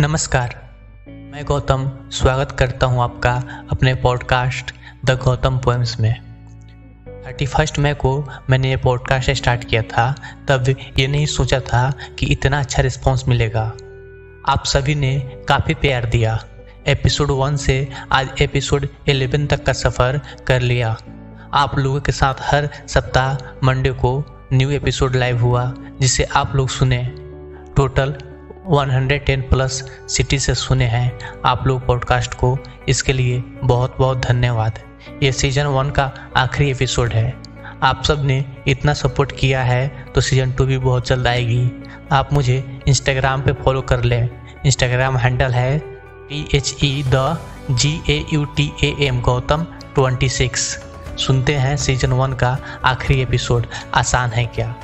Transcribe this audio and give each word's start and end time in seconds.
नमस्कार। 0.00 0.54
मैं 1.08 1.44
गौतम, 1.44 1.90
स्वागत 2.12 2.50
करता 2.50 2.86
हूँ 2.86 3.02
आपका 3.02 3.32
अपने 3.72 3.94
पॉडकास्ट 3.94 4.74
द 5.04 5.10
गौतम 5.10 5.58
पोएम्स 5.58 6.00
में। 6.00 6.14
थर्टी 7.26 7.46
फ़र्स्ट 7.46 7.78
मई 7.78 7.94
को 7.94 8.28
मैंने 8.50 8.70
ये 8.70 8.76
पॉडकास्ट 8.76 9.30
स्टार्ट 9.30 9.64
किया 9.64 9.82
था, 9.82 10.14
तब 10.48 10.74
ये 10.98 11.06
नहीं 11.06 11.26
सोचा 11.26 11.60
था 11.60 11.92
कि 12.18 12.26
इतना 12.26 12.60
अच्छा 12.60 12.82
रिस्पॉन्स 12.82 13.28
मिलेगा। 13.28 13.62
आप 14.48 14.62
सभी 14.64 14.94
ने 14.94 15.18
काफ़ी 15.48 15.74
प्यार 15.74 16.04
दिया। 16.04 16.44
एपिसोड 16.86 17.30
वन 17.30 17.56
से 17.56 17.88
आज 18.12 18.28
एपिसोड 18.40 18.88
एलेवन 19.08 19.46
तक 19.46 19.64
का 19.64 19.72
सफ़र 19.72 20.20
कर 20.46 20.60
लिया। 20.60 20.96
आप 21.54 21.78
लोगों 21.78 22.00
के 22.00 22.12
साथ 22.12 22.34
हर 22.40 22.68
सप्ताह 22.88 23.66
मंडे 23.66 23.90
को 23.90 24.24
न्यू 24.52 24.70
एपिसोड 24.70 25.16
लाइव 25.16 25.38
हुआ, 25.38 25.74
जिसे 26.00 26.24
आप 26.24 26.56
लोग 26.56 26.68
सुने। 26.68 27.14
टोटल 27.76 28.14
110 28.68 29.42
प्लस 29.50 29.82
सिटी 30.08 30.38
से 30.38 30.54
सुने 30.54 30.84
हैं 30.84 31.18
आप 31.44 31.66
लोग 31.66 31.86
पॉडकास्ट 31.86 32.34
को। 32.34 32.58
इसके 32.88 33.12
लिए 33.12 33.42
बहुत 33.64 33.96
बहुत 33.98 34.18
धन्यवाद। 34.18 34.78
ये 35.22 35.30
सीज़न 35.32 35.66
वन 35.66 35.90
का 35.90 36.10
आखिरी 36.36 36.70
एपिसोड 36.70 37.12
है। 37.12 37.34
आप 37.82 38.02
सबने 38.04 38.44
इतना 38.68 38.92
सपोर्ट 38.92 39.32
किया 39.32 39.62
है 39.62 39.88
तो 40.14 40.20
सीज़न 40.20 40.52
टू 40.52 40.64
भी 40.64 40.78
बहुत 40.78 41.08
जल्द 41.08 41.26
आएगी। 41.26 41.70
आप 42.12 42.32
मुझे 42.32 42.80
इंस्टाग्राम 42.88 43.42
पे 43.42 43.52
फॉलो 43.52 43.80
कर 43.82 44.02
लें। 44.02 44.28
इंस्टाग्राम 44.66 45.16
हैंडल 45.16 45.52
है 45.52 45.78
T 45.78 46.48
H 46.54 46.74
E 46.84 47.02
the 47.06 47.38
G 47.70 48.00
A 48.10 48.24
U 48.32 48.44
T 48.56 48.72
A 48.84 48.94
M 49.00 49.20
Gautam 49.20 49.64
twenty 49.94 50.28
six 50.28 50.66
सुनते 51.18 51.54
हैं 51.54 51.76
सीज़न 51.76 52.12
वन 52.12 52.32
का 52.32 52.56
आखिरी 52.84 53.20
एपिसोड 53.22 53.66
आसान 53.94 54.30
है 54.30 54.44
क्या? 54.46 54.74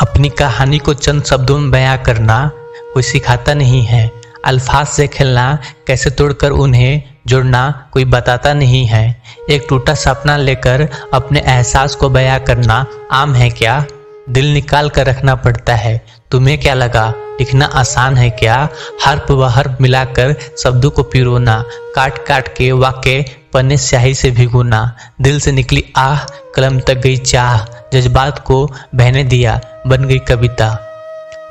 अपनी 0.00 0.28
कहानी 0.28 0.78
को 0.78 0.94
चंद 0.94 1.24
शब्दों 1.24 1.58
में 1.58 1.70
बयां 1.70 1.96
करना 1.98 2.50
कोई 2.94 3.02
सिखाता 3.02 3.54
नहीं 3.54 3.82
है। 3.82 4.12
अल्फाज 4.44 4.86
से 4.86 5.06
खेलना, 5.06 5.58
कैसे 5.86 6.10
तोड़कर 6.10 6.50
उन्हें 6.50 7.02
जुड़ना, 7.26 7.88
कोई 7.92 8.04
बताता 8.04 8.54
नहीं 8.54 8.86
है। 8.86 9.22
एक 9.50 9.66
टूटा 9.68 9.94
सपना 9.94 10.36
लेकर 10.36 10.88
अपने 11.14 11.40
एहसास 11.40 11.94
को 11.94 12.08
बयां 12.08 12.40
करना 12.40 12.86
आम 13.12 13.34
है 13.34 13.50
क्या? 13.50 13.84
दिल 14.30 14.52
निकाल 14.52 14.88
कर 14.88 15.06
रखना 15.06 15.34
पड़ता 15.34 15.74
है। 15.74 16.06
तुम्हें 16.30 16.60
क्या 16.60 16.74
लगा? 16.74 17.14
लिखना 17.16 17.64
आसान 17.64 18.16
है 18.16 18.30
क्या? 18.30 18.68
हर्फ 19.04 19.30
व 19.30 19.44
हर्फ 19.44 19.76
मिलाकर 19.80 20.36
शब्दों 20.58 20.90
को 20.90 21.02
पिरोना। 21.02 21.64
काट 21.94 22.26
काट 22.26 22.56
के 22.56 22.72
वाक्य 22.72 23.24
पन्ने 23.52 23.76
स्याही 23.76 24.14
से 24.14 24.30
भिगोना। 24.30 24.96
दिल 25.20 25.40
से 25.40 25.52
निकली 25.52 25.84
आह, 25.96 26.18
कलम 26.54 26.80
तक 26.80 26.94
गई 26.94 27.16
चाह। 27.16 27.64
जज्बात 27.92 28.38
को 28.38 28.72
बहने 28.94 29.24
दिया, 29.24 29.60
बन 29.86 30.04
गई 30.04 30.18
कविता। 30.18 30.91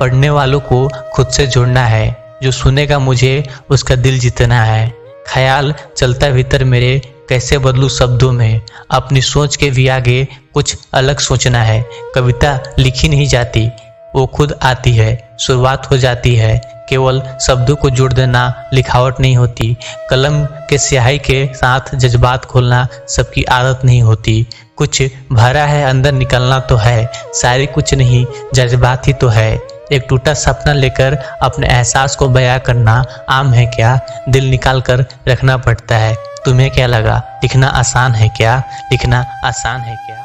पढ़ने 0.00 0.30
वालों 0.30 0.60
को 0.60 0.90
खुद 1.12 1.28
से 1.28 1.46
जुड़ना 1.46 1.86
है। 1.86 2.34
जो 2.42 2.50
सुनेगा 2.50 2.98
मुझे, 2.98 3.48
उसका 3.70 3.94
दिल 3.94 4.18
जीतना 4.18 4.64
है। 4.64 4.94
ख्याल 5.28 5.74
चलता 5.96 6.28
भीतर 6.28 6.64
मेरे, 6.64 7.02
कैसे 7.28 7.58
बदलू 7.58 7.88
शब्दों 7.88 8.32
में। 8.32 8.60
अपनी 8.90 9.22
सोच 9.22 9.56
के 9.56 9.70
भी 9.70 9.88
आगे 9.88 10.28
कुछ 10.54 10.76
अलग 10.94 11.18
सोचना 11.18 11.62
है। 11.62 11.86
कविता 12.14 12.60
लिखी 12.78 13.08
नहीं 13.08 13.26
जाती, 13.26 13.68
वो 14.14 14.26
खुद 14.26 14.58
आती 14.62 14.92
है। 14.92 15.36
शुरुआत 15.40 15.90
हो 15.90 15.96
जाती 15.96 16.36
है। 16.36 16.84
केवल 16.88 17.22
शब्दों 17.46 17.76
को 17.76 17.90
जोड़ 17.90 18.12
देना 18.12 18.64
लिखावट 18.72 19.20
नहीं 19.20 19.36
होती। 19.36 19.76
कलम 20.10 20.44
के 20.44 20.78
स्याही 20.78 21.18
के 21.18 21.48
साथ 21.54 21.94
जज्बात 21.94 22.44
खोलना 22.44 22.88
सबकी 23.08 23.44
आदत 23.44 23.84
नहीं 23.84 24.02
होती। 24.02 24.46
कुछ 24.76 25.02
भरा 25.32 25.64
है, 25.64 25.84
अंदर 25.84 26.12
निकलना 26.12 26.60
तो 26.60 26.76
है। 26.76 27.12
सारी 27.34 27.66
कुछ 27.66 27.94
नहीं, 27.94 28.26
जज्बात 28.54 29.08
ही 29.08 29.12
तो 29.12 29.28
है। 29.28 29.79
एक 29.92 30.06
टूटा 30.08 30.34
सपना 30.34 30.72
लेकर 30.72 31.18
अपने 31.42 31.66
एहसास 31.66 32.16
को 32.16 32.28
बयां 32.28 32.60
करना 32.60 33.04
आम 33.28 33.52
है 33.52 33.66
क्या? 33.66 34.00
दिल 34.28 34.50
निकाल 34.50 34.80
कर 34.80 35.06
रखना 35.28 35.56
पड़ता 35.56 35.96
है। 35.96 36.14
तुम्हें 36.44 36.70
क्या 36.70 36.86
लगा? 36.86 37.22
लिखना 37.42 37.66
आसान 37.66 38.12
है 38.12 38.28
क्या? 38.28 38.62
लिखना 38.92 39.26
आसान 39.44 39.80
है 39.80 39.96
क्या? 39.96 40.24